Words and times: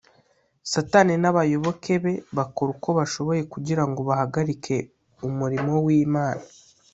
satani 0.71 1.13
n’abayoboke 1.19 1.93
be 2.03 2.13
bakora 2.37 2.69
uko 2.75 2.89
bashoboye 2.97 3.41
kugira 3.53 3.83
ngo 3.89 3.99
bahagarike 4.09 4.75
umurimo 5.27 5.73
w’imana 5.85 6.43